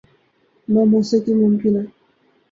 [0.67, 1.83] نہ موسیقی ممکن ہے۔